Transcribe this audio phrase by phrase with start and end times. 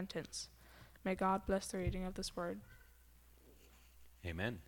[0.00, 0.48] repentance.
[1.04, 2.60] May God bless the reading of this word.
[4.24, 4.58] Amen.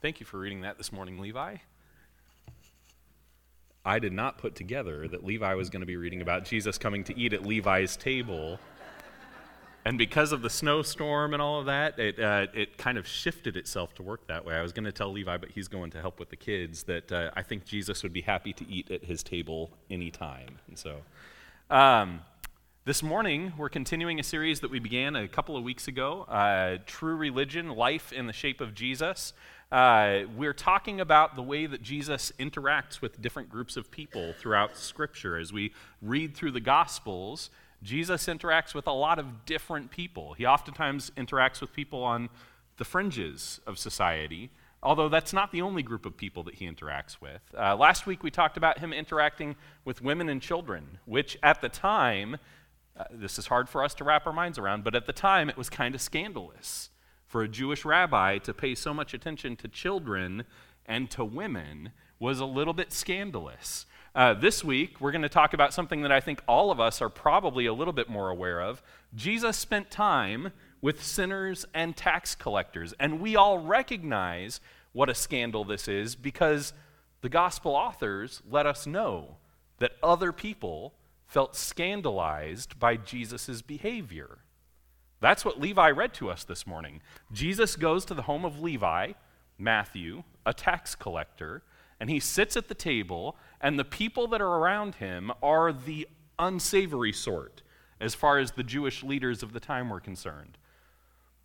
[0.00, 1.56] Thank you for reading that this morning, Levi.
[3.84, 7.02] I did not put together that Levi was going to be reading about Jesus coming
[7.04, 8.60] to eat at Levi's table.
[9.84, 13.56] And because of the snowstorm and all of that, it, uh, it kind of shifted
[13.56, 14.54] itself to work that way.
[14.54, 17.10] I was going to tell Levi, but he's going to help with the kids, that
[17.10, 20.58] uh, I think Jesus would be happy to eat at his table anytime.
[20.68, 21.00] And so,
[21.68, 22.20] um,
[22.86, 26.76] this morning, we're continuing a series that we began a couple of weeks ago uh,
[26.84, 29.32] True Religion Life in the Shape of Jesus.
[29.72, 34.76] Uh, we're talking about the way that Jesus interacts with different groups of people throughout
[34.76, 35.38] Scripture.
[35.38, 37.48] As we read through the Gospels,
[37.82, 40.34] Jesus interacts with a lot of different people.
[40.34, 42.28] He oftentimes interacts with people on
[42.76, 44.50] the fringes of society,
[44.82, 47.40] although that's not the only group of people that he interacts with.
[47.58, 49.56] Uh, last week we talked about him interacting
[49.86, 52.36] with women and children, which at the time,
[52.96, 55.48] uh, this is hard for us to wrap our minds around, but at the time
[55.48, 56.90] it was kind of scandalous
[57.26, 60.44] for a Jewish rabbi to pay so much attention to children
[60.86, 63.86] and to women was a little bit scandalous.
[64.14, 67.02] Uh, this week, we're going to talk about something that I think all of us
[67.02, 68.80] are probably a little bit more aware of.
[69.14, 74.60] Jesus spent time with sinners and tax collectors, and we all recognize
[74.92, 76.72] what a scandal this is because
[77.22, 79.38] the gospel authors let us know
[79.78, 80.94] that other people
[81.34, 84.38] felt scandalized by Jesus' behavior.
[85.20, 87.00] That's what Levi read to us this morning.
[87.32, 89.14] Jesus goes to the home of Levi,
[89.58, 91.64] Matthew, a tax collector,
[91.98, 96.06] and he sits at the table, and the people that are around him are the
[96.38, 97.62] unsavory sort
[98.00, 100.56] as far as the Jewish leaders of the time were concerned.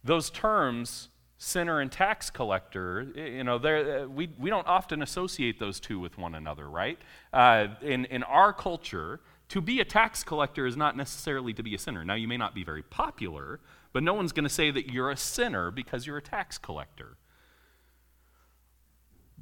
[0.03, 1.09] Those terms,
[1.39, 6.15] sinner and tax collector, you know, uh, we, we don't often associate those two with
[6.19, 6.99] one another, right?
[7.33, 11.75] Uh, in, in our culture, to be a tax collector is not necessarily to be
[11.75, 12.05] a sinner.
[12.05, 13.59] Now, you may not be very popular,
[13.91, 17.17] but no one's going to say that you're a sinner because you're a tax collector.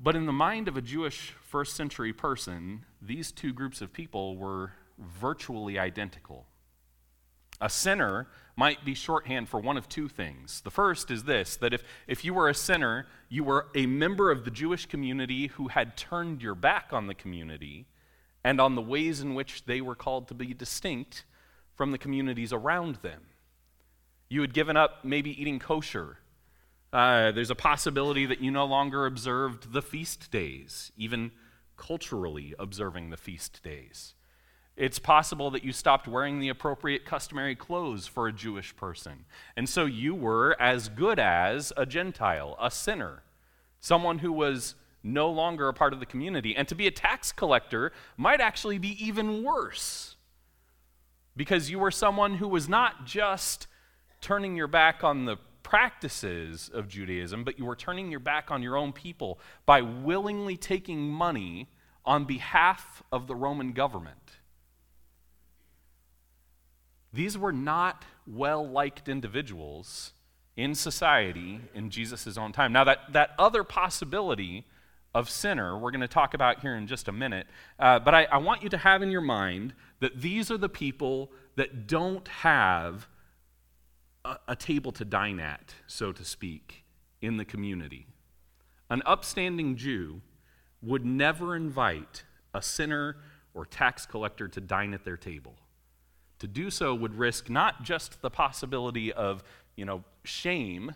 [0.01, 4.37] But in the mind of a Jewish first century person, these two groups of people
[4.37, 6.45] were virtually identical.
[7.59, 10.61] A sinner might be shorthand for one of two things.
[10.61, 14.31] The first is this that if, if you were a sinner, you were a member
[14.31, 17.87] of the Jewish community who had turned your back on the community
[18.47, 21.25] and on the ways in which they were called to be distinct
[21.75, 23.21] from the communities around them.
[24.29, 26.17] You had given up maybe eating kosher
[26.93, 31.31] uh, there's a possibility that you no longer observed the feast days, even
[31.75, 34.13] culturally observing the feast days.
[34.75, 39.25] It's possible that you stopped wearing the appropriate customary clothes for a Jewish person.
[39.55, 43.23] And so you were as good as a Gentile, a sinner,
[43.79, 46.55] someone who was no longer a part of the community.
[46.55, 50.15] And to be a tax collector might actually be even worse
[51.35, 53.67] because you were someone who was not just
[54.21, 58.63] turning your back on the practices of Judaism, but you were turning your back on
[58.63, 61.69] your own people by willingly taking money
[62.05, 64.37] on behalf of the Roman government.
[67.13, 70.13] These were not well liked individuals
[70.55, 72.71] in society in Jesus' own time.
[72.71, 74.65] Now, that, that other possibility
[75.17, 77.47] of sinner, we're going to talk about here in just a minute,
[77.79, 80.69] uh, but I, I want you to have in your mind that these are the
[80.69, 83.07] people that don't have
[84.23, 86.83] a, a table to dine at, so to speak,
[87.19, 88.05] in the community.
[88.91, 90.21] An upstanding Jew
[90.83, 92.23] would never invite
[92.53, 93.17] a sinner
[93.55, 95.55] or tax collector to dine at their table.
[96.37, 99.43] To do so would risk not just the possibility of,
[99.75, 100.93] you know, shame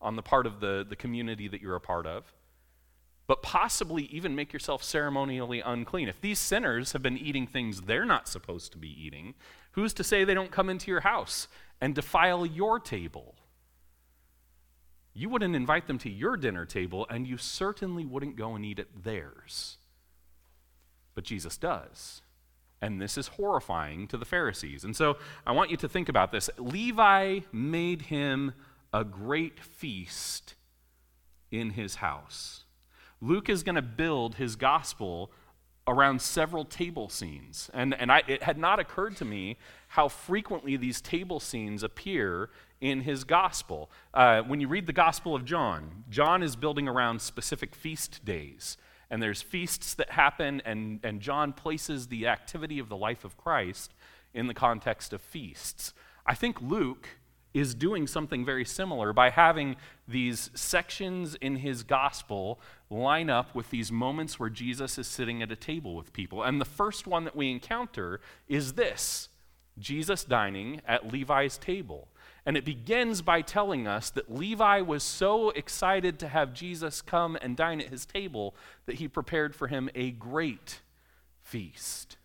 [0.00, 2.32] on the part of the, the community that you're a part of,
[3.28, 6.08] but possibly even make yourself ceremonially unclean.
[6.08, 9.34] If these sinners have been eating things they're not supposed to be eating,
[9.72, 11.46] who's to say they don't come into your house
[11.80, 13.36] and defile your table.
[15.12, 18.78] You wouldn't invite them to your dinner table, and you certainly wouldn't go and eat
[18.78, 19.76] at theirs.
[21.14, 22.22] But Jesus does.
[22.80, 24.84] And this is horrifying to the Pharisees.
[24.84, 26.48] And so I want you to think about this.
[26.56, 28.54] Levi made him
[28.92, 30.54] a great feast
[31.50, 32.64] in his house.
[33.20, 35.30] Luke is going to build his gospel
[35.88, 37.70] around several table scenes.
[37.72, 39.56] And, and I, it had not occurred to me
[39.88, 42.50] how frequently these table scenes appear
[42.80, 43.90] in his gospel.
[44.12, 48.76] Uh, when you read the Gospel of John, John is building around specific feast days.
[49.10, 53.38] And there's feasts that happen, and, and John places the activity of the life of
[53.38, 53.94] Christ
[54.34, 55.94] in the context of feasts.
[56.26, 57.08] I think Luke
[57.58, 59.76] is doing something very similar by having
[60.06, 62.60] these sections in his gospel
[62.90, 66.42] line up with these moments where Jesus is sitting at a table with people.
[66.42, 69.28] And the first one that we encounter is this
[69.78, 72.08] Jesus dining at Levi's table.
[72.46, 77.36] And it begins by telling us that Levi was so excited to have Jesus come
[77.42, 78.54] and dine at his table
[78.86, 80.80] that he prepared for him a great
[81.42, 82.16] feast.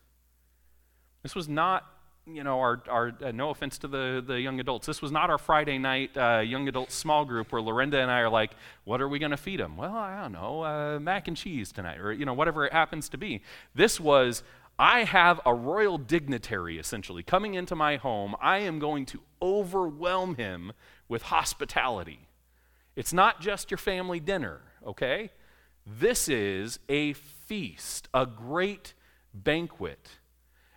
[1.23, 1.85] This was not,
[2.25, 5.29] you know, our, our uh, no offense to the, the young adults, this was not
[5.29, 8.51] our Friday night uh, young adult small group where Lorinda and I are like,
[8.85, 9.75] what are we going to feed them?
[9.75, 13.09] Well, I don't know, uh, mac and cheese tonight, or, you know, whatever it happens
[13.09, 13.41] to be.
[13.75, 14.41] This was,
[14.79, 18.35] I have a royal dignitary essentially coming into my home.
[18.41, 20.71] I am going to overwhelm him
[21.09, 22.29] with hospitality.
[22.95, 25.31] It's not just your family dinner, okay?
[25.85, 28.93] This is a feast, a great
[29.33, 30.09] banquet.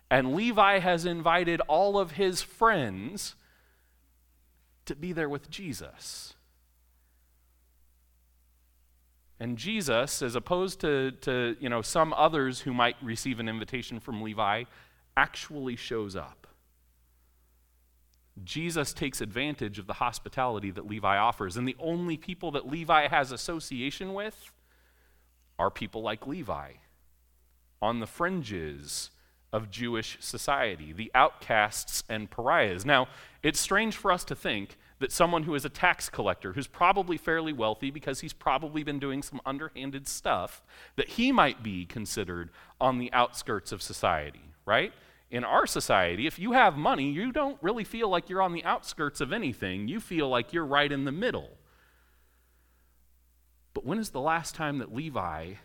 [0.09, 3.35] And Levi has invited all of his friends
[4.85, 6.33] to be there with Jesus.
[9.39, 13.99] And Jesus, as opposed to, to you know, some others who might receive an invitation
[13.99, 14.63] from Levi,
[15.15, 16.47] actually shows up.
[18.43, 21.57] Jesus takes advantage of the hospitality that Levi offers.
[21.57, 24.51] And the only people that Levi has association with
[25.59, 26.73] are people like Levi
[27.81, 29.09] on the fringes
[29.57, 32.85] of Jewish society, the outcasts and pariahs.
[32.85, 33.07] Now,
[33.41, 37.17] it's strange for us to think that someone who is a tax collector, who's probably
[37.17, 40.61] fairly wealthy because he's probably been doing some underhanded stuff,
[40.95, 44.93] that he might be considered on the outskirts of society, right?
[45.31, 48.63] In our society, if you have money, you don't really feel like you're on the
[48.63, 49.87] outskirts of anything.
[49.87, 51.49] You feel like you're right in the middle.
[53.73, 55.55] But when is the last time that Levi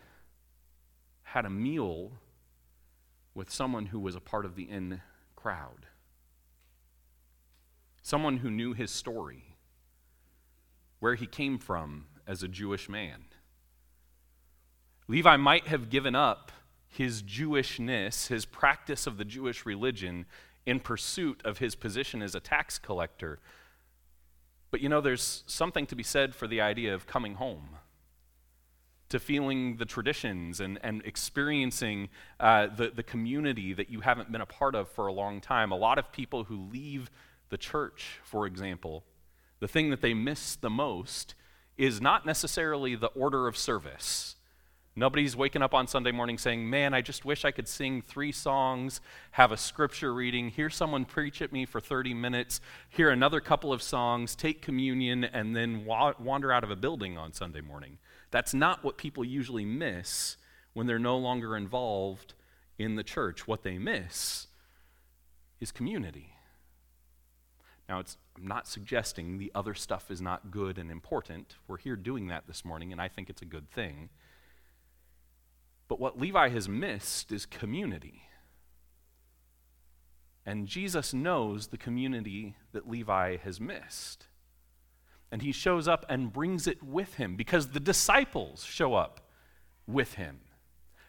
[1.21, 2.11] had a meal
[3.35, 5.01] with someone who was a part of the in
[5.35, 5.87] crowd?
[8.01, 9.55] Someone who knew his story,
[10.99, 13.25] where he came from as a Jewish man.
[15.07, 16.51] Levi might have given up
[16.87, 20.25] his Jewishness, his practice of the Jewish religion,
[20.65, 23.39] in pursuit of his position as a tax collector.
[24.71, 27.77] But you know, there's something to be said for the idea of coming home,
[29.13, 34.41] to feeling the traditions and, and experiencing uh, the, the community that you haven't been
[34.41, 35.71] a part of for a long time.
[35.71, 37.11] A lot of people who leave
[37.49, 39.03] the church, for example,
[39.59, 41.35] the thing that they miss the most
[41.77, 44.35] is not necessarily the order of service.
[44.95, 48.31] Nobody's waking up on Sunday morning saying, Man, I just wish I could sing three
[48.31, 48.99] songs,
[49.33, 53.71] have a scripture reading, hear someone preach at me for 30 minutes, hear another couple
[53.71, 57.99] of songs, take communion, and then wa- wander out of a building on Sunday morning.
[58.33, 60.37] That's not what people usually miss
[60.73, 62.33] when they're no longer involved
[62.79, 63.47] in the church.
[63.47, 64.47] What they miss
[65.59, 66.33] is community.
[67.87, 71.57] Now, I'm not suggesting the other stuff is not good and important.
[71.67, 74.09] We're here doing that this morning, and I think it's a good thing.
[75.87, 78.23] But what Levi has missed is community.
[80.43, 84.25] And Jesus knows the community that Levi has missed.
[85.33, 89.19] And he shows up and brings it with him because the disciples show up
[89.87, 90.41] with him.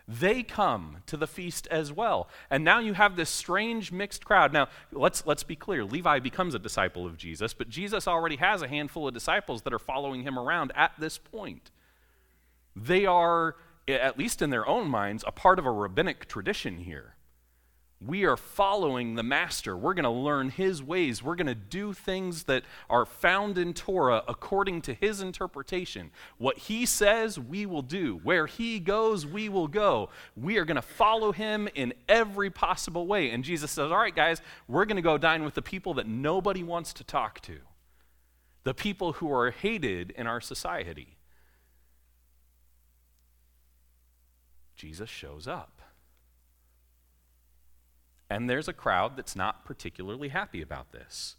[0.09, 2.31] They come to the feast as well.
[2.49, 4.51] And now you have this strange mixed crowd.
[4.51, 8.63] Now, let's, let's be clear Levi becomes a disciple of Jesus, but Jesus already has
[8.63, 11.71] a handful of disciples that are following him around at this point.
[12.75, 13.57] They are,
[13.87, 17.14] at least in their own minds, a part of a rabbinic tradition here
[18.07, 19.77] we are following the master.
[19.77, 21.23] We're going to learn his ways.
[21.23, 26.11] We're going to do things that are found in Torah according to his interpretation.
[26.37, 28.21] What he says, we will do.
[28.23, 30.11] Where he goes, we will go.
[30.37, 33.31] We are going to follow him in every possible way.
[33.31, 36.07] And Jesus says, All right, guys, we're going to go dine with the people that
[36.07, 37.59] nobody wants to talk to,
[38.65, 41.17] the people who are hated in our society.
[44.77, 45.81] Jesus shows up.
[48.35, 51.37] And there's a crowd that's not particularly happy about this.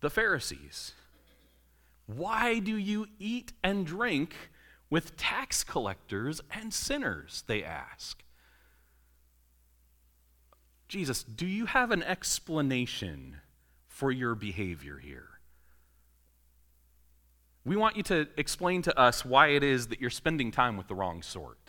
[0.00, 0.94] The Pharisees.
[2.06, 4.34] Why do you eat and drink
[4.90, 7.44] with tax collectors and sinners?
[7.46, 8.24] They ask.
[10.88, 13.36] Jesus, do you have an explanation
[13.86, 15.28] for your behavior here?
[17.64, 20.88] We want you to explain to us why it is that you're spending time with
[20.88, 21.59] the wrong sort.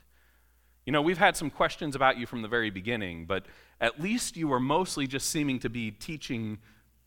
[0.85, 3.45] You know, we've had some questions about you from the very beginning, but
[3.79, 6.57] at least you were mostly just seeming to be teaching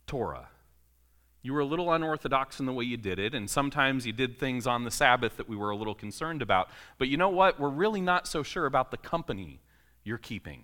[0.07, 0.47] Torah.
[1.41, 4.39] You were a little unorthodox in the way you did it, and sometimes you did
[4.39, 6.69] things on the Sabbath that we were a little concerned about.
[6.97, 7.59] But you know what?
[7.59, 9.61] We're really not so sure about the company
[10.03, 10.63] you're keeping.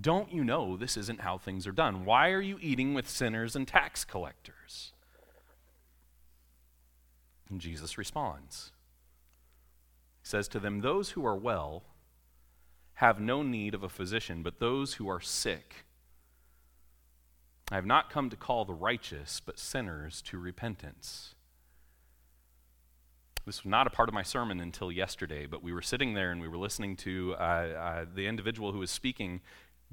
[0.00, 2.04] Don't you know this isn't how things are done?
[2.04, 4.92] Why are you eating with sinners and tax collectors?
[7.48, 8.72] And Jesus responds.
[10.26, 11.84] Says to them, Those who are well
[12.94, 15.84] have no need of a physician, but those who are sick.
[17.70, 21.36] I have not come to call the righteous, but sinners to repentance.
[23.44, 26.32] This was not a part of my sermon until yesterday, but we were sitting there
[26.32, 29.42] and we were listening to uh, uh, the individual who was speaking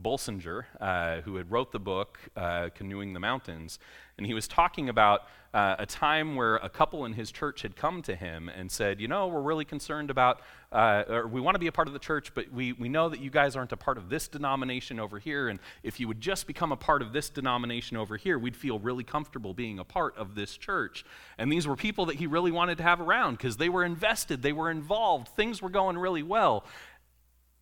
[0.02, 3.80] Bolsinger, uh, who had wrote the book uh, Canoeing the Mountains,
[4.18, 5.22] and he was talking about
[5.54, 9.00] uh, a time where a couple in his church had come to him and said,
[9.00, 11.94] "You know, we're really concerned about, uh, or we want to be a part of
[11.94, 15.00] the church, but we, we know that you guys aren't a part of this denomination
[15.00, 18.40] over here, and if you would just become a part of this denomination over here,
[18.40, 21.06] we'd feel really comfortable being a part of this church."
[21.38, 24.42] And these were people that he really wanted to have around because they were invested,
[24.42, 26.66] they were involved, things were going really well.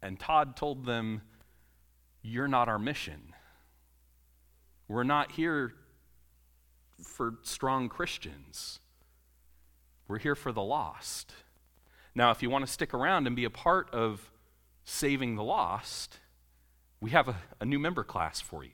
[0.01, 1.21] And Tod told them
[2.21, 3.33] you're not our mission.
[4.87, 5.73] We're not here
[7.03, 8.79] for strong Christians.
[10.07, 11.33] We're here for the lost.
[12.13, 14.31] Now, if you want to stick around and be a part of
[14.83, 16.19] saving the lost,
[16.99, 18.71] we have a, a new member class for you.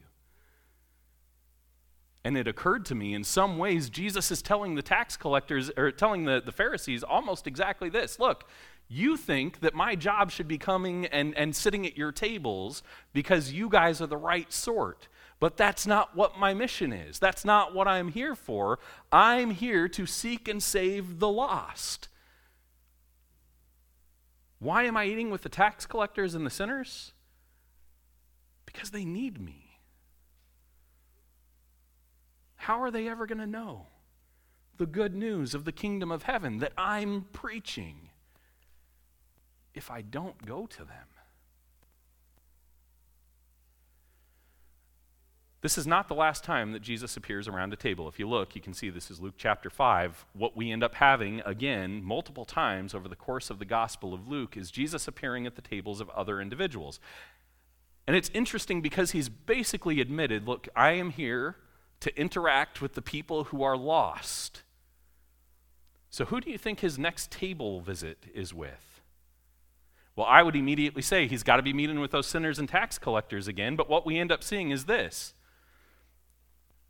[2.24, 5.92] And it occurred to me in some ways, Jesus is telling the tax collectors, or
[5.92, 8.50] telling the, the Pharisees almost exactly this Look,
[8.90, 13.52] you think that my job should be coming and, and sitting at your tables because
[13.52, 15.08] you guys are the right sort.
[15.40, 17.20] But that's not what my mission is.
[17.20, 18.80] That's not what I'm here for.
[19.12, 22.08] I'm here to seek and save the lost.
[24.60, 27.14] Why am I eating with the tax collectors and the sinners?
[28.66, 29.80] Because they need me.
[32.56, 33.88] How are they ever going to know
[34.78, 38.10] the good news of the kingdom of heaven that I'm preaching?
[39.78, 41.08] If I don't go to them?
[45.62, 48.08] This is not the last time that Jesus appears around a table.
[48.08, 50.26] If you look, you can see this is Luke chapter 5.
[50.34, 54.28] What we end up having, again, multiple times over the course of the Gospel of
[54.28, 57.00] Luke, is Jesus appearing at the tables of other individuals.
[58.06, 61.56] And it's interesting because he's basically admitted look, I am here
[62.02, 64.62] to interact with the people who are lost.
[66.10, 68.97] So, who do you think his next table visit is with?
[70.18, 72.98] Well, I would immediately say he's got to be meeting with those sinners and tax
[72.98, 75.36] collectors again, but what we end up seeing is this.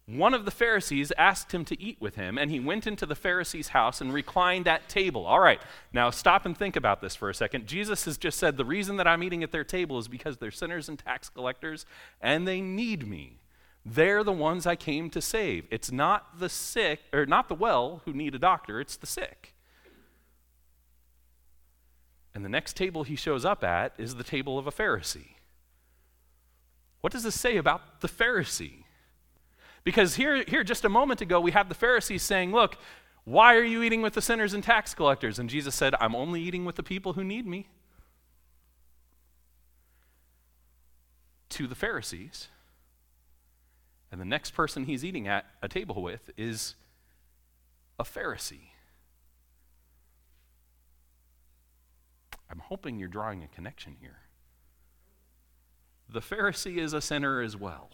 [0.06, 3.16] One of the Pharisees asked him to eat with him, and he went into the
[3.16, 5.26] Pharisee's house and reclined at table.
[5.26, 7.68] All right, now stop and think about this for a second.
[7.68, 10.50] Jesus has just said the reason that I'm eating at their table is because they're
[10.50, 11.86] sinners and tax collectors,
[12.22, 13.42] and they need me.
[13.86, 15.66] They're the ones I came to save.
[15.70, 19.54] It's not the sick, or not the well who need a doctor, it's the sick.
[22.38, 25.38] And the next table he shows up at is the table of a Pharisee.
[27.02, 28.84] What does this say about the Pharisee?
[29.84, 32.78] Because here, here just a moment ago, we have the Pharisees saying, Look,
[33.24, 35.40] why are you eating with the sinners and tax collectors?
[35.40, 37.70] And Jesus said, I'm only eating with the people who need me.
[41.50, 42.50] To the Pharisees.
[44.12, 46.76] And the next person he's eating at a table with is
[47.98, 48.68] a Pharisee.
[52.50, 54.20] I'm hoping you're drawing a connection here.
[56.10, 57.90] The Pharisee is a sinner as well.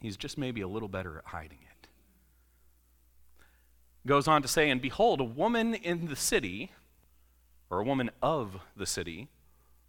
[0.00, 1.88] He's just maybe a little better at hiding it.
[4.06, 6.72] Goes on to say, And behold, a woman in the city,
[7.68, 9.28] or a woman of the city,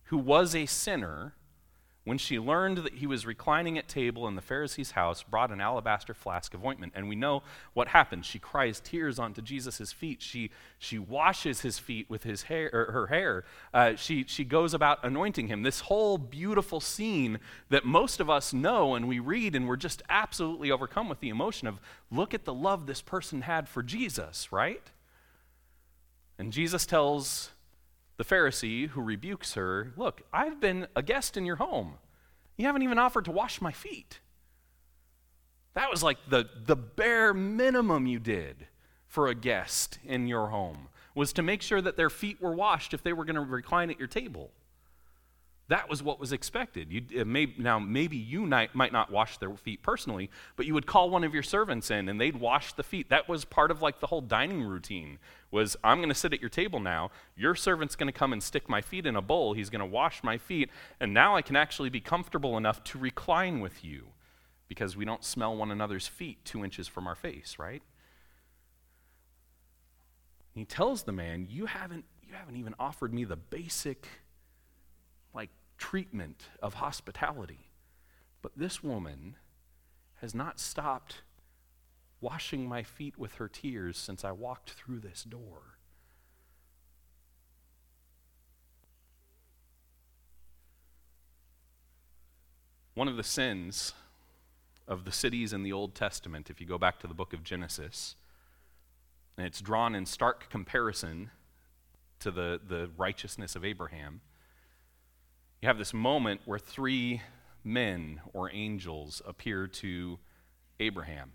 [0.06, 1.36] who was a sinner,
[2.10, 5.62] when she learned that he was reclining at table in the Pharisee's house, brought an
[5.62, 6.92] alabaster flask of ointment.
[6.96, 8.26] And we know what happens.
[8.26, 10.20] She cries tears onto Jesus' feet.
[10.20, 10.50] She,
[10.80, 13.46] she washes his feet with his hair, her hair.
[13.72, 15.62] Uh, she, she goes about anointing him.
[15.62, 17.38] This whole beautiful scene
[17.70, 21.30] that most of us know and we read, and we're just absolutely overcome with the
[21.30, 24.90] emotion of look at the love this person had for Jesus, right?
[26.40, 27.52] And Jesus tells
[28.20, 31.94] the Pharisee who rebukes her, Look, I've been a guest in your home.
[32.58, 34.20] You haven't even offered to wash my feet.
[35.74, 38.68] That was like the, the bare minimum you did
[39.08, 42.94] for a guest in your home, was to make sure that their feet were washed
[42.94, 44.52] if they were going to recline at your table.
[45.70, 46.92] That was what was expected.
[46.92, 50.74] You, uh, may, now, maybe you might, might not wash their feet personally, but you
[50.74, 53.10] would call one of your servants in and they'd wash the feet.
[53.10, 55.20] That was part of like the whole dining routine
[55.52, 57.12] was I'm going to sit at your table now.
[57.38, 59.54] Your servant's going to come and stick my feet in a bowl.
[59.54, 60.70] He's going to wash my feet.
[61.00, 64.08] And now I can actually be comfortable enough to recline with you
[64.68, 67.82] because we don't smell one another's feet two inches from our face, right?
[70.60, 74.08] he tells the man, you haven't, you haven't even offered me the basic
[75.80, 77.72] treatment of hospitality.
[78.42, 79.38] But this woman
[80.22, 81.22] has not stopped
[82.22, 85.78] washing my feet with her tears since I walked through this door.
[92.94, 93.94] One of the sins
[94.86, 97.44] of the cities in the Old Testament, if you go back to the book of
[97.44, 98.16] Genesis,
[99.38, 101.32] and it's drawn in stark comparison
[102.20, 104.20] to the, the righteousness of Abraham,
[105.62, 107.22] you have this moment where three
[107.64, 110.20] men or angels appear to
[110.80, 111.32] Abraham.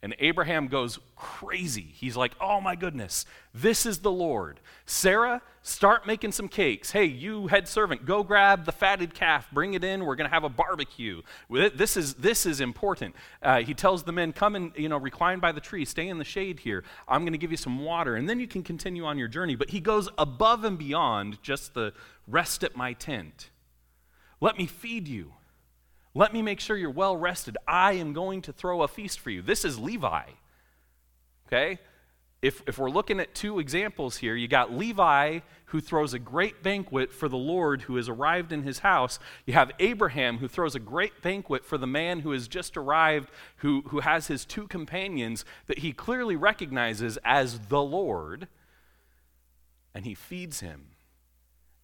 [0.00, 1.92] And Abraham goes crazy.
[1.92, 4.60] He's like, oh my goodness, this is the Lord.
[4.86, 6.92] Sarah, start making some cakes.
[6.92, 10.04] Hey, you head servant, go grab the fatted calf, bring it in.
[10.04, 11.22] We're going to have a barbecue.
[11.50, 13.16] This is, this is important.
[13.42, 16.18] Uh, he tells the men, come and you know, recline by the tree, stay in
[16.18, 16.84] the shade here.
[17.08, 19.56] I'm going to give you some water, and then you can continue on your journey.
[19.56, 21.92] But he goes above and beyond just the
[22.28, 23.50] rest at my tent.
[24.40, 25.32] Let me feed you.
[26.18, 27.56] Let me make sure you're well rested.
[27.68, 29.40] I am going to throw a feast for you.
[29.40, 30.24] This is Levi.
[31.46, 31.78] Okay?
[32.42, 36.60] If, if we're looking at two examples here, you got Levi who throws a great
[36.60, 39.20] banquet for the Lord who has arrived in his house.
[39.46, 43.30] You have Abraham who throws a great banquet for the man who has just arrived,
[43.58, 48.48] who, who has his two companions that he clearly recognizes as the Lord.
[49.94, 50.86] And he feeds him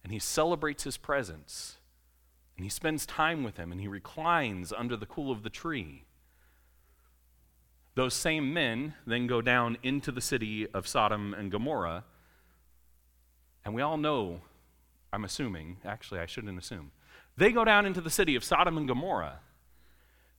[0.03, 1.77] and he celebrates his presence.
[2.55, 6.05] And he spends time with him and he reclines under the cool of the tree.
[7.95, 12.03] Those same men then go down into the city of Sodom and Gomorrah.
[13.63, 14.41] And we all know,
[15.11, 16.91] I'm assuming, actually, I shouldn't assume,
[17.37, 19.39] they go down into the city of Sodom and Gomorrah.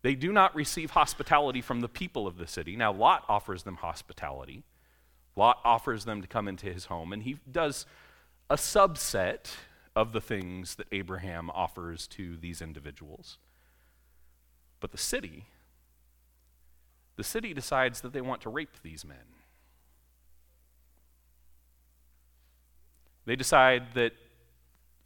[0.03, 2.77] They do not receive hospitality from the people of the city.
[2.77, 4.63] Now, Lot offers them hospitality.
[5.35, 7.87] Lot offers them to come into his home, and he does
[8.49, 9.49] a subset
[9.97, 13.39] of the things that Abraham offers to these individuals.
[14.79, 15.47] But the city,
[17.17, 19.17] the city decides that they want to rape these men.
[23.25, 24.13] They decide that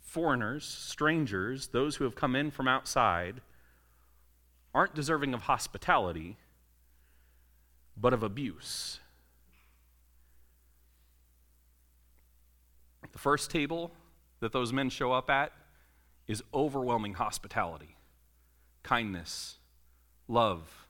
[0.00, 3.40] foreigners, strangers, those who have come in from outside,
[4.74, 6.36] aren't deserving of hospitality,
[7.96, 8.98] but of abuse.
[13.12, 13.92] The first table
[14.40, 15.52] that those men show up at
[16.26, 17.96] is overwhelming hospitality,
[18.82, 19.58] kindness,
[20.28, 20.86] love,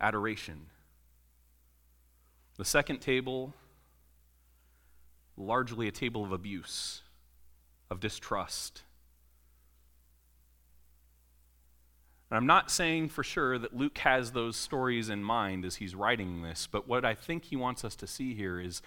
[0.00, 0.66] adoration.
[2.56, 3.54] The second table,
[5.36, 7.02] largely a table of abuse,
[7.90, 8.82] of distrust.
[12.30, 15.94] And I'm not saying for sure that Luke has those stories in mind as he's
[15.94, 18.82] writing this, but what I think he wants us to see here is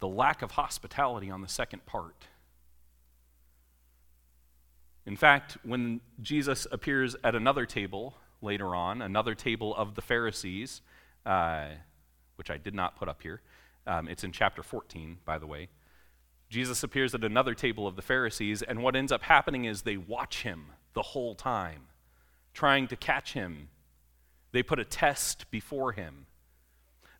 [0.00, 2.26] the lack of hospitality on the second part.
[5.06, 10.82] In fact, when Jesus appears at another table later on, another table of the Pharisees,
[11.24, 11.68] uh,
[12.34, 13.40] which I did not put up here,
[13.86, 15.68] um, it's in chapter 14, by the way.
[16.50, 19.96] Jesus appears at another table of the Pharisees, and what ends up happening is they
[19.96, 21.82] watch him the whole time,
[22.52, 23.68] trying to catch him.
[24.50, 26.26] They put a test before him.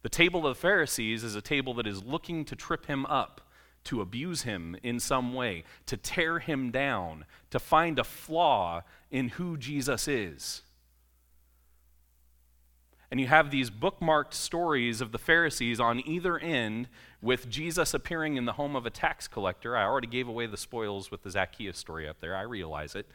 [0.02, 3.40] The table of the Pharisees is a table that is looking to trip him up
[3.86, 9.30] to abuse him in some way, to tear him down, to find a flaw in
[9.30, 10.62] who Jesus is.
[13.10, 16.88] And you have these bookmarked stories of the Pharisees on either end
[17.22, 19.76] with Jesus appearing in the home of a tax collector.
[19.76, 23.06] I already gave away the spoils with the Zacchaeus story up there, I realize it.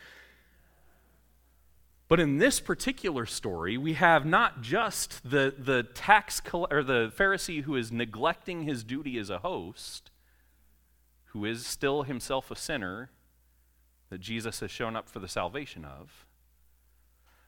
[2.08, 7.64] But in this particular story, we have not just the, the tax or the Pharisee
[7.64, 10.11] who is neglecting his duty as a host,
[11.34, 13.10] who is still himself a sinner
[14.10, 16.26] that Jesus has shown up for the salvation of.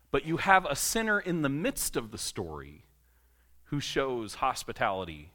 [0.10, 2.86] But you have a sinner in the midst of the story
[3.66, 5.32] who shows hospitality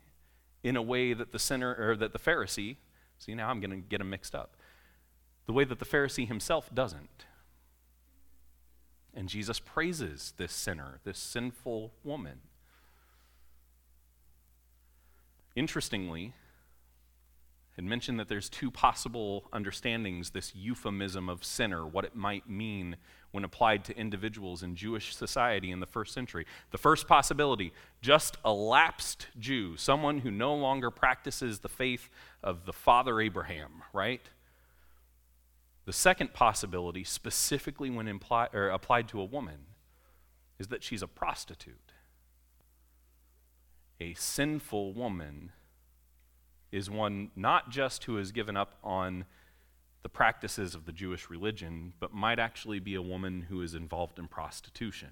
[0.62, 2.76] in a way that the sinner or that the Pharisee,
[3.18, 4.56] see now I'm going to get them mixed up.
[5.46, 7.26] The way that the Pharisee himself doesn't.
[9.12, 12.40] And Jesus praises this sinner, this sinful woman.
[15.54, 16.32] Interestingly,
[17.78, 22.96] had mentioned that there's two possible understandings this euphemism of sinner, what it might mean
[23.30, 26.44] when applied to individuals in Jewish society in the first century.
[26.72, 32.10] The first possibility, just a lapsed Jew, someone who no longer practices the faith
[32.42, 34.28] of the father Abraham, right?
[35.84, 39.66] The second possibility, specifically when applied to a woman,
[40.58, 41.92] is that she's a prostitute.
[44.00, 45.52] A sinful woman
[46.70, 49.24] is one not just who has given up on
[50.02, 54.18] the practices of the Jewish religion, but might actually be a woman who is involved
[54.18, 55.10] in prostitution.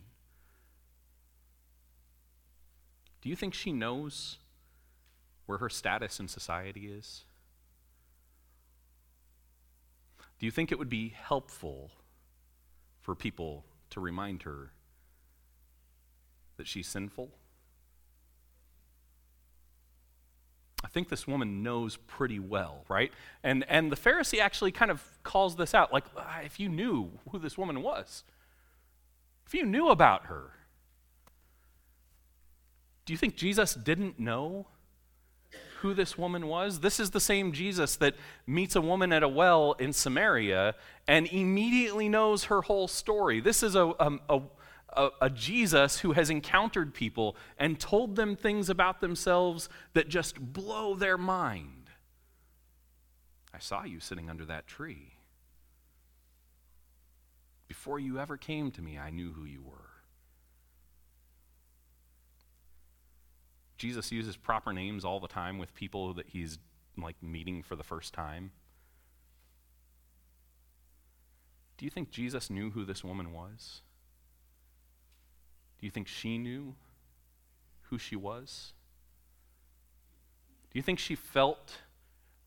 [3.21, 4.39] Do you think she knows
[5.47, 7.25] where her status in society is?
[10.39, 11.91] Do you think it would be helpful
[13.01, 14.73] for people to remind her
[16.57, 17.31] that she's sinful?
[20.87, 23.11] I think this woman knows pretty well, right?
[23.43, 27.11] And, and the Pharisee actually kind of calls this out like, ah, if you knew
[27.29, 28.23] who this woman was,
[29.45, 30.53] if you knew about her,
[33.05, 34.69] do you think Jesus didn't know
[35.81, 36.79] who this woman was?
[36.79, 38.15] This is the same Jesus that
[38.47, 40.77] meets a woman at a well in Samaria
[41.09, 43.41] and immediately knows her whole story.
[43.41, 44.41] This is a, a, a,
[44.97, 50.41] a, a Jesus who has encountered people and told them things about themselves that just
[50.41, 51.91] blow their mind.
[53.55, 55.15] I saw you sitting under that tree.
[57.69, 59.73] Before you ever came to me, I knew who you were.
[63.77, 66.59] Jesus uses proper names all the time with people that he's
[66.97, 68.53] like meeting for the first time.
[71.77, 73.83] Do you think Jesus knew who this woman was?
[75.79, 76.75] Do you think she knew
[77.91, 78.73] who she was?
[80.71, 81.79] Do you think she felt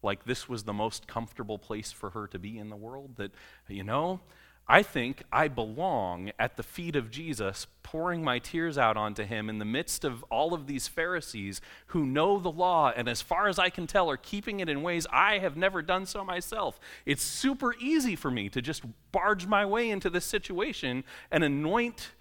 [0.01, 3.15] like this was the most comfortable place for her to be in the world?
[3.17, 3.31] That,
[3.67, 4.21] you know,
[4.67, 9.49] I think I belong at the feet of Jesus, pouring my tears out onto him
[9.49, 13.47] in the midst of all of these Pharisees who know the law and, as far
[13.47, 16.79] as I can tell, are keeping it in ways I have never done so myself.
[17.07, 22.11] It's super easy for me to just barge my way into this situation and anoint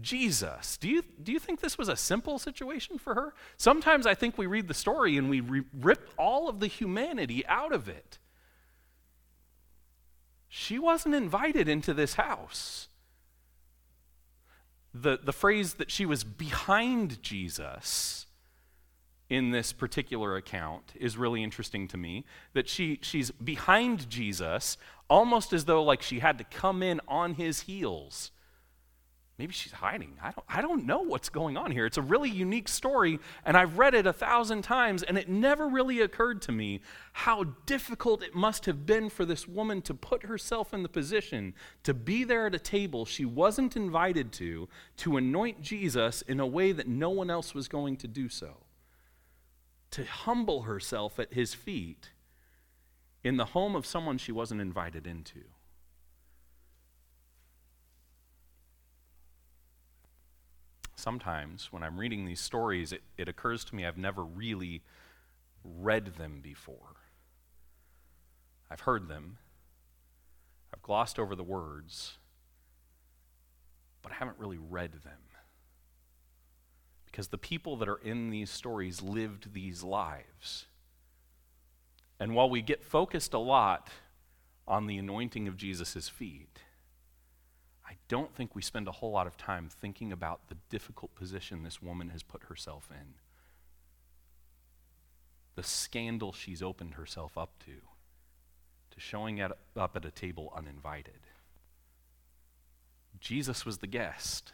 [0.00, 0.76] Jesus.
[0.76, 3.34] Do you, do you think this was a simple situation for her?
[3.56, 7.46] Sometimes I think we read the story and we re- rip all of the humanity
[7.46, 8.18] out of it.
[10.48, 12.88] She wasn't invited into this house.
[14.92, 18.26] The, the phrase that she was behind Jesus
[19.28, 22.24] in this particular account is really interesting to me.
[22.52, 24.76] That she, she's behind Jesus,
[25.08, 28.30] almost as though like she had to come in on his heels
[29.36, 30.12] Maybe she's hiding.
[30.22, 31.86] I don't, I don't know what's going on here.
[31.86, 35.66] It's a really unique story, and I've read it a thousand times, and it never
[35.66, 36.80] really occurred to me
[37.12, 41.52] how difficult it must have been for this woman to put herself in the position
[41.82, 44.68] to be there at a table she wasn't invited to,
[44.98, 48.58] to anoint Jesus in a way that no one else was going to do so.
[49.92, 52.10] To humble herself at his feet
[53.24, 55.40] in the home of someone she wasn't invited into.
[60.96, 64.82] Sometimes when I'm reading these stories, it, it occurs to me I've never really
[65.64, 66.96] read them before.
[68.70, 69.38] I've heard them,
[70.72, 72.18] I've glossed over the words,
[74.02, 75.18] but I haven't really read them.
[77.06, 80.66] Because the people that are in these stories lived these lives.
[82.18, 83.88] And while we get focused a lot
[84.66, 86.58] on the anointing of Jesus' feet,
[87.94, 91.62] I don't think we spend a whole lot of time thinking about the difficult position
[91.62, 93.14] this woman has put herself in,
[95.54, 97.76] the scandal she's opened herself up to,
[98.90, 101.20] to showing at, up at a table uninvited.
[103.20, 104.52] Jesus was the guest.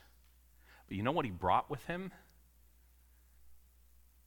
[0.87, 2.13] But you know what he brought with him?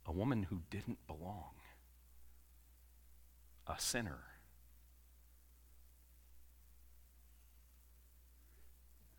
[0.08, 1.54] A woman who didn't belong,
[3.68, 4.22] a sinner.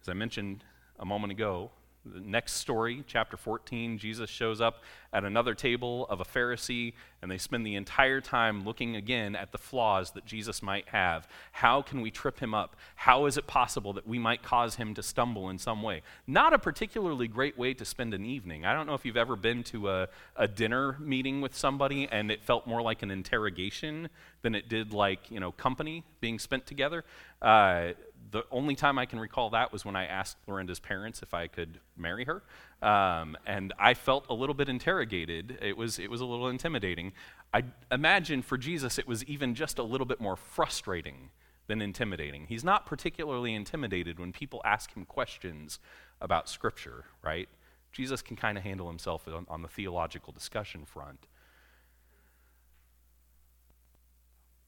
[0.04, 0.62] As I mentioned
[0.98, 1.70] a moment ago,
[2.04, 4.82] the next story, chapter 14, Jesus shows up
[5.14, 9.50] at another table of a Pharisee, and they spend the entire time looking again at
[9.50, 11.26] the flaws that Jesus might have.
[11.52, 12.76] How can we trip him up?
[12.96, 16.02] How is it possible that we might cause him to stumble in some way?
[16.26, 18.66] Not a particularly great way to spend an evening.
[18.66, 22.30] I don't know if you've ever been to a, a dinner meeting with somebody and
[22.30, 24.10] it felt more like an interrogation
[24.42, 27.04] than it did like, you know, company being spent together.
[27.40, 27.92] Uh,
[28.30, 31.46] the only time I can recall that was when I asked Lorinda's parents if I
[31.46, 32.42] could marry her.
[32.82, 35.58] Um, and I felt a little bit interrogated.
[35.62, 37.12] It was, it was a little intimidating.
[37.52, 41.30] I imagine for Jesus it was even just a little bit more frustrating
[41.66, 42.46] than intimidating.
[42.46, 45.78] He's not particularly intimidated when people ask him questions
[46.20, 47.48] about Scripture, right?
[47.92, 51.26] Jesus can kind of handle himself on, on the theological discussion front.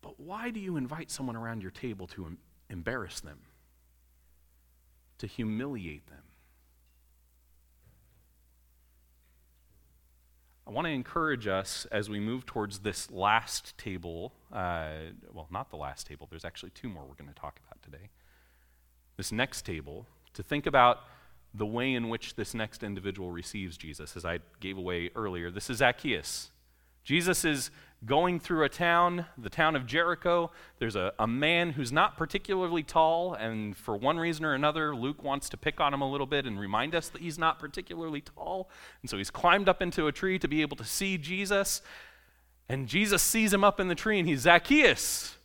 [0.01, 2.37] But why do you invite someone around your table to
[2.69, 3.39] embarrass them?
[5.19, 6.19] to humiliate them.
[10.67, 14.33] I want to encourage us as we move towards this last table.
[14.53, 14.89] Uh,
[15.33, 18.11] well, not the last table, there's actually two more we're going to talk about today.
[19.17, 20.99] This next table, to think about
[21.55, 25.51] the way in which this next individual receives Jesus, as I gave away earlier.
[25.51, 26.51] This is Zacchaeus.
[27.05, 27.71] Jesus is
[28.07, 30.51] going through a town, the town of Jericho.
[30.79, 35.23] There's a, a man who's not particularly tall, and for one reason or another, Luke
[35.23, 38.21] wants to pick on him a little bit and remind us that he's not particularly
[38.21, 38.71] tall.
[39.03, 41.83] And so he's climbed up into a tree to be able to see Jesus.
[42.69, 45.37] And Jesus sees him up in the tree, and he's Zacchaeus.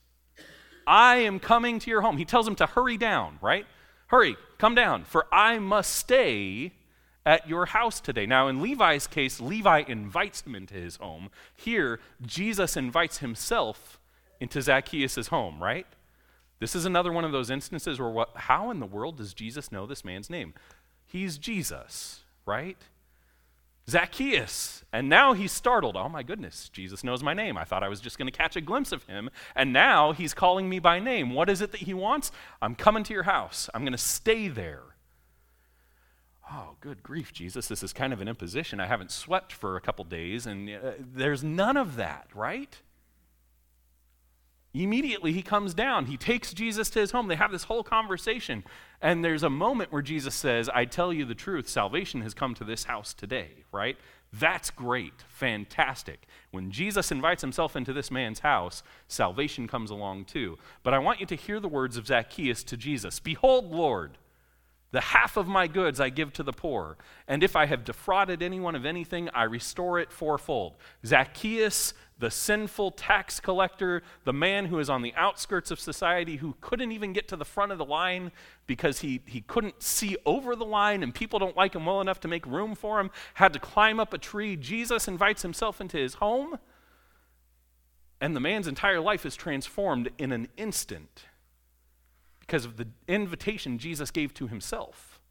[0.85, 2.17] I am coming to your home.
[2.17, 3.65] He tells him to hurry down, right?
[4.07, 6.73] Hurry, come down, for I must stay
[7.25, 8.25] at your house today.
[8.25, 11.29] Now, in Levi's case, Levi invites him into his home.
[11.55, 13.99] Here, Jesus invites himself
[14.39, 15.85] into Zacchaeus' home, right?
[16.59, 19.71] This is another one of those instances where what, how in the world does Jesus
[19.71, 20.53] know this man's name?
[21.05, 22.77] He's Jesus, right?
[23.89, 24.83] Zacchaeus.
[24.93, 25.97] And now he's startled.
[25.97, 27.57] Oh my goodness, Jesus knows my name.
[27.57, 29.29] I thought I was just going to catch a glimpse of him.
[29.55, 31.31] And now he's calling me by name.
[31.33, 32.31] What is it that he wants?
[32.61, 33.69] I'm coming to your house.
[33.73, 34.83] I'm going to stay there.
[36.53, 37.67] Oh, good grief, Jesus.
[37.67, 38.81] This is kind of an imposition.
[38.81, 42.77] I haven't swept for a couple days, and uh, there's none of that, right?
[44.73, 46.05] Immediately he comes down.
[46.05, 47.27] He takes Jesus to his home.
[47.27, 48.63] They have this whole conversation.
[49.01, 52.53] And there's a moment where Jesus says, I tell you the truth, salvation has come
[52.55, 53.97] to this house today, right?
[54.33, 56.25] That's great, fantastic.
[56.51, 60.57] When Jesus invites himself into this man's house, salvation comes along too.
[60.83, 64.17] But I want you to hear the words of Zacchaeus to Jesus Behold, Lord,
[64.91, 68.43] the half of my goods I give to the poor, and if I have defrauded
[68.43, 70.75] anyone of anything, I restore it fourfold.
[71.05, 76.55] Zacchaeus, the sinful tax collector, the man who is on the outskirts of society, who
[76.59, 78.31] couldn't even get to the front of the line
[78.67, 82.19] because he, he couldn't see over the line and people don't like him well enough
[82.19, 84.57] to make room for him, had to climb up a tree.
[84.57, 86.59] Jesus invites himself into his home,
[88.19, 91.25] and the man's entire life is transformed in an instant
[92.51, 95.21] because of the invitation Jesus gave to himself.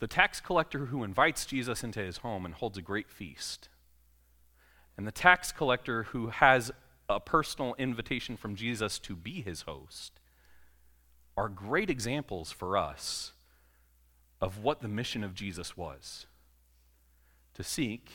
[0.00, 3.68] The tax collector who invites Jesus into his home and holds a great feast,
[4.96, 6.72] and the tax collector who has
[7.08, 10.18] a personal invitation from Jesus to be his host,
[11.36, 13.34] are great examples for us
[14.40, 16.26] of what the mission of Jesus was
[17.54, 18.10] to seek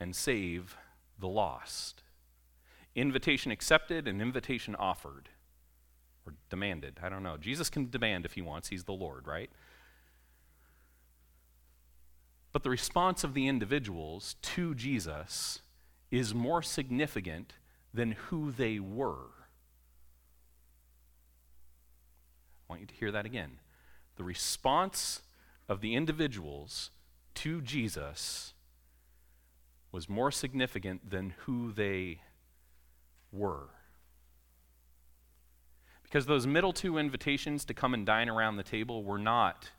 [0.00, 0.76] and save
[1.18, 2.02] the lost.
[2.94, 5.28] Invitation accepted and invitation offered
[6.26, 7.00] or demanded.
[7.02, 7.36] I don't know.
[7.36, 9.50] Jesus can demand if he wants, he's the Lord, right?
[12.52, 15.60] But the response of the individuals to Jesus
[16.10, 17.54] is more significant
[17.92, 19.30] than who they were.
[22.68, 23.60] I want you to hear that again.
[24.16, 25.22] The response
[25.68, 26.90] of the individuals
[27.36, 28.54] to Jesus
[29.92, 32.20] was more significant than who they
[33.32, 33.68] were.
[36.02, 39.70] Because those middle two invitations to come and dine around the table were not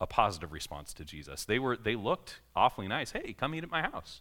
[0.00, 1.44] a positive response to Jesus.
[1.44, 3.12] They, were, they looked awfully nice.
[3.12, 4.20] Hey, come eat at my house.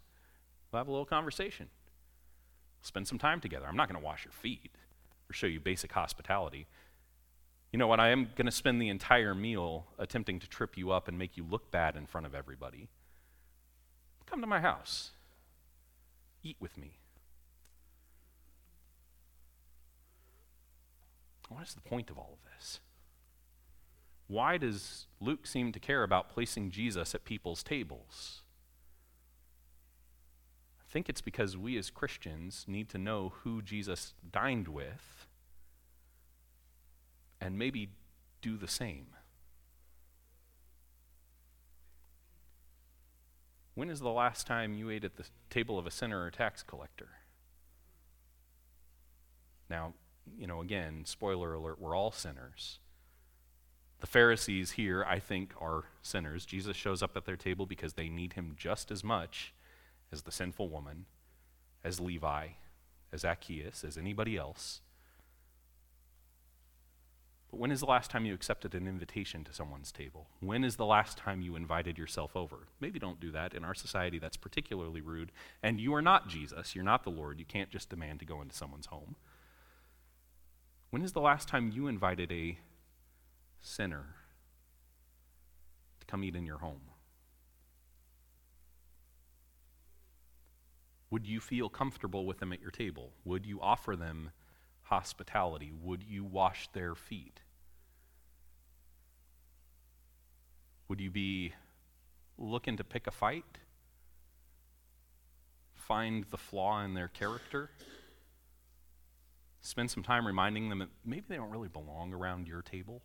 [0.71, 1.67] We'll have a little conversation.
[2.81, 3.65] Spend some time together.
[3.67, 4.71] I'm not going to wash your feet
[5.29, 6.67] or show you basic hospitality.
[7.71, 7.99] You know what?
[7.99, 11.37] I am going to spend the entire meal attempting to trip you up and make
[11.37, 12.87] you look bad in front of everybody.
[14.29, 15.11] Come to my house.
[16.43, 16.99] Eat with me.
[21.49, 22.79] What is the point of all of this?
[24.27, 28.43] Why does Luke seem to care about placing Jesus at people's tables?
[30.79, 35.27] I think it's because we as Christians need to know who Jesus dined with
[37.41, 37.89] and maybe
[38.41, 39.07] do the same.
[43.79, 46.63] When is the last time you ate at the table of a sinner or tax
[46.63, 47.11] collector?
[49.69, 49.93] Now,
[50.37, 52.79] you know, again, spoiler alert, we're all sinners.
[54.01, 56.45] The Pharisees here, I think, are sinners.
[56.45, 59.53] Jesus shows up at their table because they need him just as much
[60.11, 61.05] as the sinful woman,
[61.81, 62.47] as Levi,
[63.13, 64.81] as Zacchaeus, as anybody else.
[67.51, 70.27] But when is the last time you accepted an invitation to someone's table?
[70.39, 72.67] When is the last time you invited yourself over?
[72.79, 73.53] Maybe don't do that.
[73.53, 75.31] In our society, that's particularly rude.
[75.63, 76.75] And you are not Jesus.
[76.75, 77.39] You're not the Lord.
[77.39, 79.15] You can't just demand to go into someone's home.
[80.91, 82.57] When is the last time you invited a
[83.61, 84.05] sinner
[85.99, 86.81] to come eat in your home?
[91.11, 93.11] Would you feel comfortable with them at your table?
[93.25, 94.31] Would you offer them
[94.89, 95.71] hospitality?
[95.83, 97.41] Would you wash their feet?
[100.87, 101.53] Would you be
[102.37, 103.59] looking to pick a fight?
[105.75, 107.69] Find the flaw in their character?
[109.61, 113.03] Spend some time reminding them that maybe they don't really belong around your table?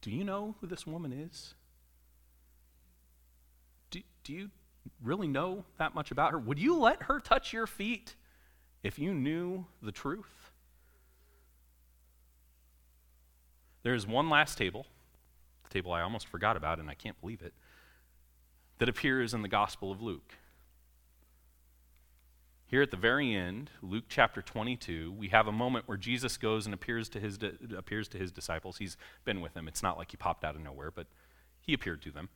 [0.00, 1.54] Do you know who this woman is?
[3.90, 4.50] Do, do you
[5.02, 6.38] really know that much about her?
[6.38, 8.14] Would you let her touch your feet
[8.84, 10.52] if you knew the truth?
[13.82, 14.86] There is one last table,
[15.64, 17.54] the table I almost forgot about, and I can't believe it,
[18.78, 20.34] that appears in the Gospel of Luke.
[22.66, 26.66] Here at the very end, Luke chapter 22, we have a moment where Jesus goes
[26.66, 27.38] and appears to his,
[27.76, 28.78] appears to his disciples.
[28.78, 29.68] He's been with them.
[29.68, 31.06] It's not like he popped out of nowhere, but
[31.60, 32.28] he appeared to them.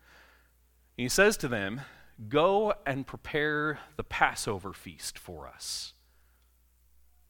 [0.96, 1.80] And he says to them,
[2.28, 5.94] Go and prepare the Passover feast for us.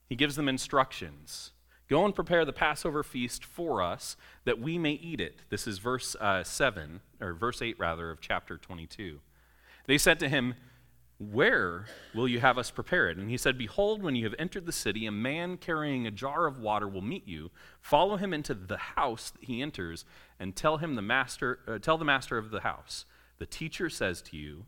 [0.09, 1.53] He gives them instructions.
[1.89, 5.41] Go and prepare the Passover feast for us that we may eat it.
[5.49, 9.21] This is verse uh, 7, or verse 8 rather, of chapter 22.
[9.87, 10.55] They said to him,
[11.19, 13.17] Where will you have us prepare it?
[13.17, 16.47] And he said, Behold, when you have entered the city, a man carrying a jar
[16.47, 17.51] of water will meet you.
[17.81, 20.05] Follow him into the house that he enters,
[20.39, 23.07] and tell him the master, uh, tell the master of the house,
[23.39, 24.67] the teacher says to you,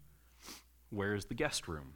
[0.88, 1.94] Where is the guest room?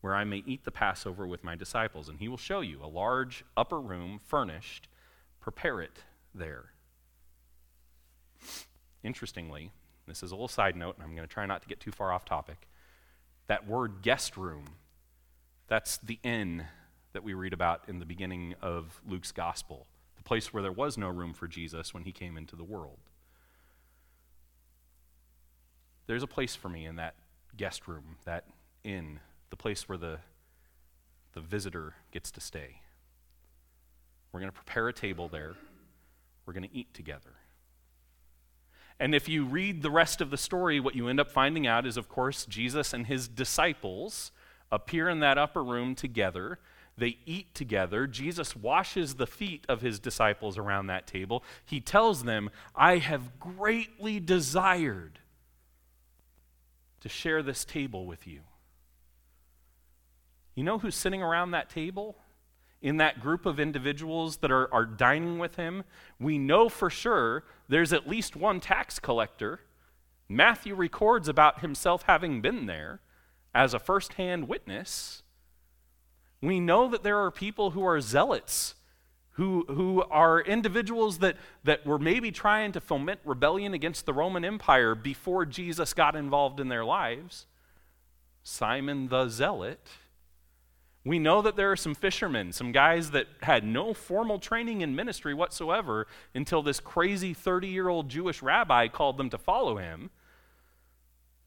[0.00, 2.08] Where I may eat the Passover with my disciples.
[2.08, 4.88] And he will show you a large upper room furnished.
[5.40, 6.72] Prepare it there.
[9.02, 9.72] Interestingly,
[10.06, 11.92] this is a little side note, and I'm going to try not to get too
[11.92, 12.68] far off topic.
[13.46, 14.76] That word guest room,
[15.66, 16.64] that's the inn
[17.12, 20.98] that we read about in the beginning of Luke's gospel, the place where there was
[20.98, 22.98] no room for Jesus when he came into the world.
[26.06, 27.14] There's a place for me in that
[27.56, 28.44] guest room, that
[28.84, 30.18] inn, the place where the,
[31.34, 32.80] the visitor gets to stay.
[34.32, 35.54] We're going to prepare a table there.
[36.46, 37.34] We're going to eat together.
[39.00, 41.86] And if you read the rest of the story, what you end up finding out
[41.86, 44.32] is, of course, Jesus and his disciples
[44.72, 46.58] appear in that upper room together.
[46.96, 48.08] They eat together.
[48.08, 51.44] Jesus washes the feet of his disciples around that table.
[51.64, 55.20] He tells them, I have greatly desired
[57.00, 58.40] to share this table with you.
[60.58, 62.16] You know who's sitting around that table?
[62.82, 65.84] In that group of individuals that are, are dining with him?
[66.18, 69.60] We know for sure there's at least one tax collector.
[70.28, 72.98] Matthew records about himself having been there
[73.54, 75.22] as a firsthand witness.
[76.40, 78.74] We know that there are people who are zealots,
[79.34, 84.44] who, who are individuals that, that were maybe trying to foment rebellion against the Roman
[84.44, 87.46] Empire before Jesus got involved in their lives.
[88.42, 89.86] Simon the Zealot
[91.04, 94.94] we know that there are some fishermen, some guys that had no formal training in
[94.94, 100.10] ministry whatsoever until this crazy 30 year old Jewish rabbi called them to follow him.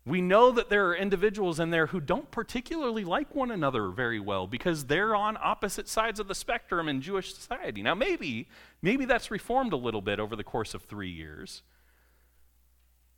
[0.04, 4.20] We know that there are individuals in there who don't particularly like one another very
[4.20, 7.84] well because they're on opposite sides of the spectrum in Jewish society.
[7.84, 8.48] Now, maybe,
[8.82, 11.62] maybe that's reformed a little bit over the course of three years.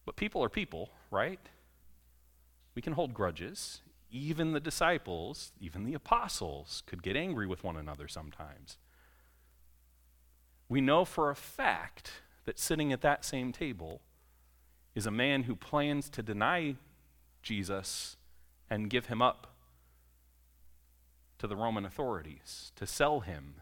[0.06, 1.40] But people are people, right?
[2.76, 3.82] We can hold grudges
[4.14, 8.78] even the disciples, even the apostles, could get angry with one another sometimes.
[10.70, 12.12] We know for a fact
[12.46, 14.02] that sitting at that same table
[14.94, 16.76] is a man who plans to deny
[17.42, 18.16] Jesus
[18.70, 19.56] and give him up
[21.40, 23.56] to the Roman authorities, to sell him,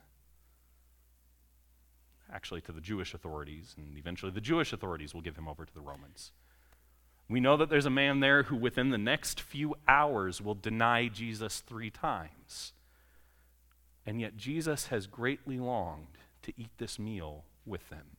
[2.31, 5.73] actually to the Jewish authorities, and eventually the Jewish authorities will give him over to
[5.73, 6.33] the Romans.
[7.31, 11.07] We know that there's a man there who, within the next few hours, will deny
[11.07, 12.73] Jesus three times.
[14.05, 18.17] And yet, Jesus has greatly longed to eat this meal with them.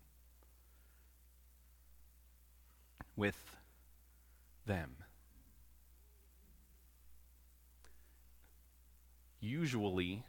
[3.14, 3.58] With
[4.64, 4.92] them.
[9.40, 10.24] Usually,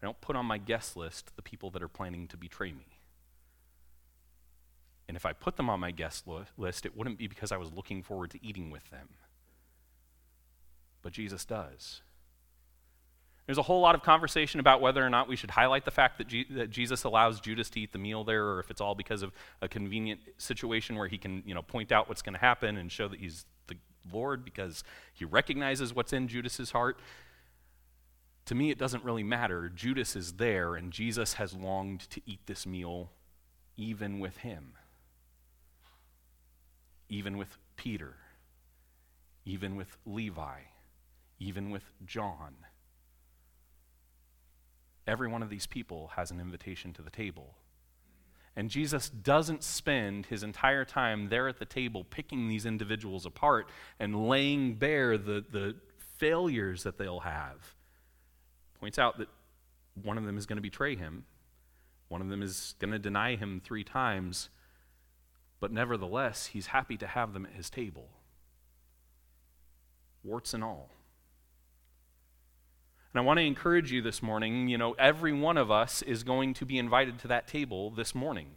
[0.00, 2.95] I don't put on my guest list the people that are planning to betray me.
[5.16, 7.72] And if I put them on my guest list, it wouldn't be because I was
[7.72, 9.08] looking forward to eating with them.
[11.00, 12.02] But Jesus does.
[13.46, 16.18] There's a whole lot of conversation about whether or not we should highlight the fact
[16.18, 18.94] that, G- that, Jesus allows Judas to eat the meal there, or if it's all
[18.94, 22.38] because of a convenient situation where he can, you know, point out what's going to
[22.38, 23.76] happen and show that he's the
[24.12, 27.00] Lord because he recognizes what's in Judas's heart.
[28.44, 29.70] To me, it doesn't really matter.
[29.74, 33.12] Judas is there, and Jesus has longed to eat this meal
[33.78, 34.74] even with him
[37.08, 38.14] even with Peter,
[39.44, 40.60] even with Levi,
[41.38, 42.56] even with John.
[45.06, 47.54] Every one of these people has an invitation to the table.
[48.56, 53.68] And Jesus doesn't spend his entire time there at the table picking these individuals apart
[54.00, 55.76] and laying bare the, the
[56.16, 57.74] failures that they'll have.
[58.80, 59.28] Points out that
[60.02, 61.24] one of them is going to betray him,
[62.08, 64.48] one of them is going to deny him three times,
[65.60, 68.08] but nevertheless, he's happy to have them at his table,
[70.22, 70.90] warts and all.
[73.12, 76.22] And I want to encourage you this morning, you know, every one of us is
[76.22, 78.48] going to be invited to that table this morning.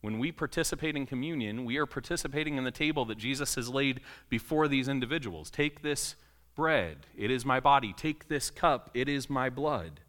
[0.00, 4.00] When we participate in communion, we are participating in the table that Jesus has laid
[4.28, 5.50] before these individuals.
[5.50, 6.16] Take this
[6.56, 7.92] bread, it is my body.
[7.92, 10.00] Take this cup, it is my blood.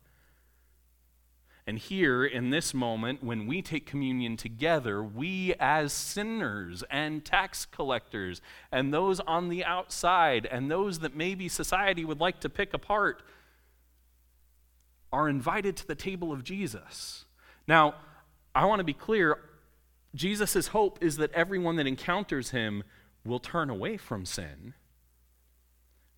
[1.72, 7.65] And here, in this moment, when we take communion together, we as sinners and tax
[7.65, 8.41] collectors
[8.74, 13.24] and those on the outside and those that maybe society would like to pick apart
[15.13, 17.24] are invited to the table of Jesus.
[17.69, 17.95] Now,
[18.53, 19.39] I want to be clear
[20.13, 22.84] Jesus' hope is that everyone that encounters him
[23.24, 24.74] will turn away from sin.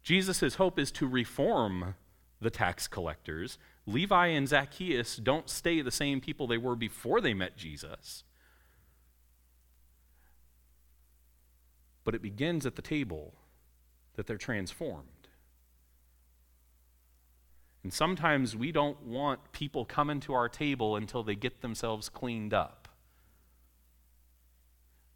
[0.01, 1.93] Jesus' hope is to reform
[2.41, 3.60] the tax collectors.
[3.86, 8.23] Levi and Zacchaeus don't stay the same people they were before they met Jesus.
[12.03, 13.34] But it begins at the table
[14.15, 15.07] that they're transformed.
[17.84, 22.53] And sometimes we don't want people coming to our table until they get themselves cleaned
[22.53, 22.88] up.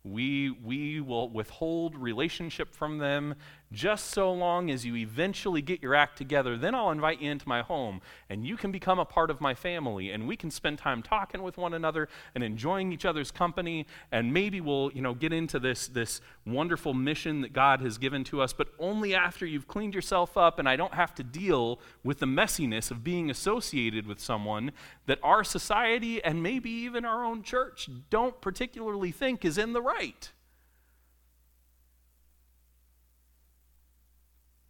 [0.03, 3.36] We, we will withhold relationship from them
[3.72, 6.57] just so long as you eventually get your act together.
[6.57, 9.53] Then I'll invite you into my home, and you can become a part of my
[9.53, 13.86] family, and we can spend time talking with one another and enjoying each other's company,
[14.11, 18.24] and maybe we'll you know, get into this, this wonderful mission that God has given
[18.26, 21.80] to us, but only after you've cleaned yourself up, and I don't have to deal
[22.03, 24.72] with the messiness of being associated with someone
[25.05, 29.82] that our society and maybe even our own church don't particularly think is in the
[29.82, 30.32] right.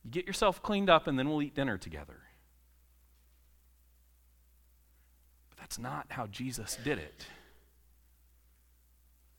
[0.08, 2.16] You get yourself cleaned up, and then we'll eat dinner together.
[5.50, 7.26] But that's not how Jesus did it.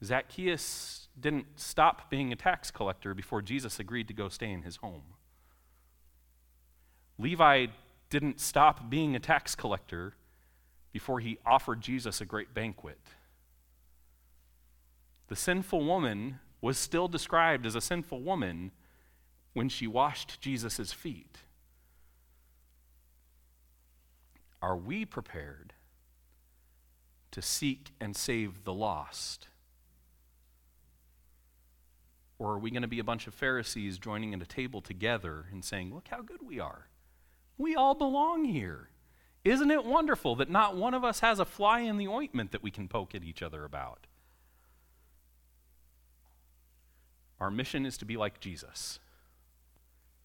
[0.04, 4.76] Zacchaeus didn't stop being a tax collector before Jesus agreed to go stay in his
[4.76, 5.14] home.
[7.18, 7.68] Levi
[8.10, 10.16] didn't stop being a tax collector
[10.92, 13.00] before he offered Jesus a great banquet.
[15.28, 18.72] The sinful woman was still described as a sinful woman
[19.52, 21.38] when she washed Jesus' feet?
[24.60, 25.74] Are we prepared
[27.30, 29.48] to seek and save the lost?
[32.38, 35.46] Or are we going to be a bunch of Pharisees joining at a table together
[35.50, 36.88] and saying, Look how good we are?
[37.56, 38.90] We all belong here.
[39.44, 42.62] Isn't it wonderful that not one of us has a fly in the ointment that
[42.62, 44.06] we can poke at each other about?
[47.40, 48.98] Our mission is to be like Jesus.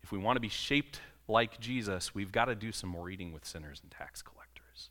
[0.03, 3.31] If we want to be shaped like Jesus, we've got to do some more eating
[3.31, 4.89] with sinners and tax collectors.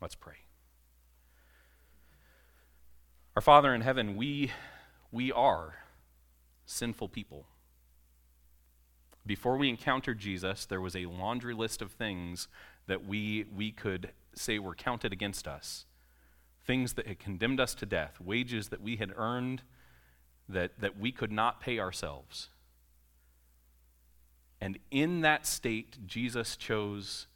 [0.00, 0.34] Let's pray.
[3.34, 4.52] Our Father in heaven, we,
[5.10, 5.74] we are
[6.64, 7.46] sinful people.
[9.26, 12.46] Before we encountered Jesus, there was a laundry list of things
[12.86, 15.84] that we, we could say were counted against us.
[16.64, 19.62] Things that had condemned us to death, wages that we had earned
[20.48, 22.50] that, that we could not pay ourselves.
[24.60, 27.26] And in that state, Jesus chose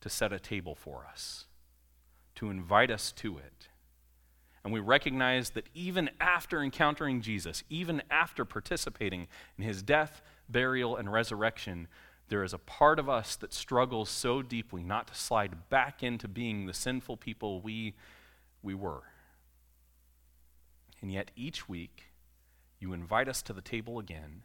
[0.00, 1.46] to set a table for us,
[2.36, 3.68] to invite us to it.
[4.64, 10.96] And we recognize that even after encountering Jesus, even after participating in his death, burial,
[10.96, 11.88] and resurrection,
[12.28, 16.28] there is a part of us that struggles so deeply not to slide back into
[16.28, 17.94] being the sinful people we,
[18.62, 19.04] we were.
[21.00, 22.12] And yet, each week,
[22.78, 24.42] you invite us to the table again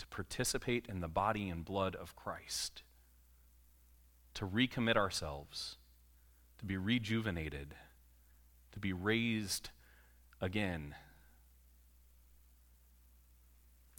[0.00, 2.82] to participate in the body and blood of Christ,
[4.32, 5.76] to recommit ourselves,
[6.58, 7.74] to be rejuvenated,
[8.72, 9.68] to be raised
[10.40, 10.94] again.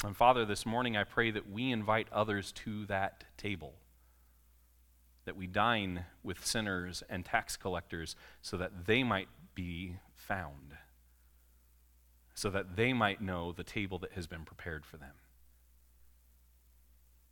[0.03, 3.75] And Father, this morning I pray that we invite others to that table,
[5.25, 10.77] that we dine with sinners and tax collectors so that they might be found,
[12.33, 15.13] so that they might know the table that has been prepared for them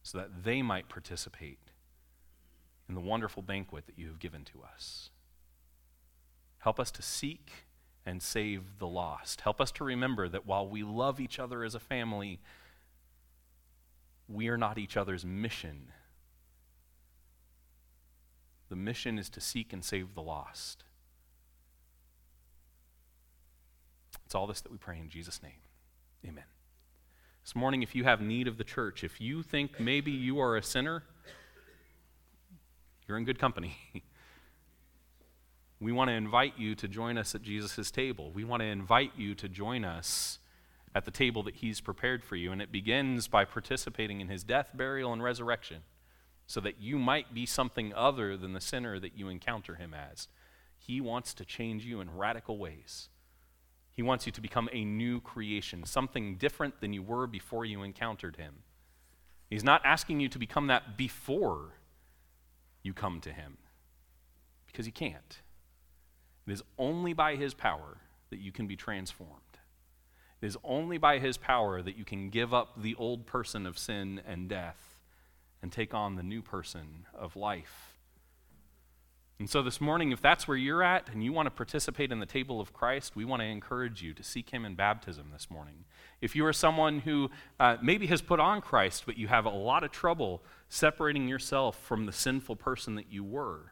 [0.09, 1.59] so that they might participate
[2.87, 5.11] in the wonderful banquet that you have given to us.
[6.57, 7.51] Help us to seek
[8.07, 9.41] and save the lost.
[9.41, 12.39] Help us to remember that while we love each other as a family,
[14.27, 15.91] we are not each other's mission.
[18.69, 20.85] The mission is to seek and save the lost.
[24.25, 25.61] It's all this that we pray in Jesus' name.
[26.27, 26.45] Amen.
[27.49, 30.55] This morning, if you have need of the church, if you think maybe you are
[30.55, 31.01] a sinner,
[33.07, 33.75] you're in good company.
[35.79, 38.31] We want to invite you to join us at Jesus' table.
[38.31, 40.37] We want to invite you to join us
[40.93, 42.51] at the table that He's prepared for you.
[42.51, 45.81] And it begins by participating in His death, burial, and resurrection
[46.45, 50.27] so that you might be something other than the sinner that you encounter Him as.
[50.77, 53.09] He wants to change you in radical ways.
[53.93, 57.83] He wants you to become a new creation, something different than you were before you
[57.83, 58.63] encountered Him.
[59.49, 61.73] He's not asking you to become that before
[62.83, 63.57] you come to Him,
[64.67, 65.41] because you can't.
[66.47, 67.97] It is only by His power
[68.29, 69.33] that you can be transformed.
[70.41, 73.77] It is only by His power that you can give up the old person of
[73.77, 75.01] sin and death
[75.61, 77.88] and take on the new person of life.
[79.39, 82.19] And so, this morning, if that's where you're at and you want to participate in
[82.19, 85.49] the table of Christ, we want to encourage you to seek Him in baptism this
[85.49, 85.85] morning.
[86.19, 89.49] If you are someone who uh, maybe has put on Christ, but you have a
[89.49, 93.71] lot of trouble separating yourself from the sinful person that you were,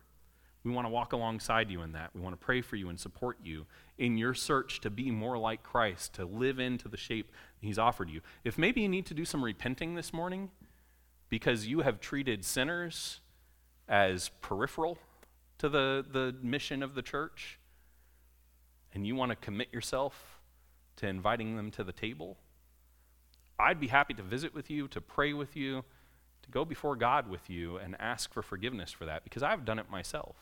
[0.64, 2.12] we want to walk alongside you in that.
[2.16, 3.66] We want to pray for you and support you
[3.98, 8.10] in your search to be more like Christ, to live into the shape He's offered
[8.10, 8.22] you.
[8.46, 10.50] If maybe you need to do some repenting this morning
[11.28, 13.20] because you have treated sinners
[13.90, 14.98] as peripheral
[15.60, 17.60] to the, the mission of the church,
[18.94, 20.40] and you want to commit yourself
[20.98, 22.38] to inviting them to the table,
[23.60, 25.84] I'd be happy to visit with you, to pray with you,
[26.44, 29.80] to go before God with you and ask for forgiveness for that because I've done
[29.80, 30.36] it myself.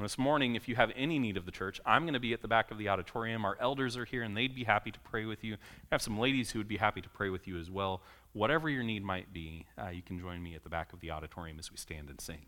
[0.00, 2.40] This morning, if you have any need of the church, I'm going to be at
[2.40, 3.44] the back of the auditorium.
[3.44, 5.54] Our elders are here and they'd be happy to pray with you.
[5.54, 5.56] I
[5.92, 8.00] have some ladies who would be happy to pray with you as well.
[8.32, 11.10] Whatever your need might be, uh, you can join me at the back of the
[11.10, 12.46] auditorium as we stand and sing.